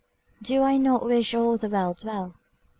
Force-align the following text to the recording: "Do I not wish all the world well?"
"Do 0.41 0.63
I 0.63 0.77
not 0.77 1.05
wish 1.05 1.35
all 1.35 1.57
the 1.57 1.69
world 1.69 2.03
well?" 2.03 2.33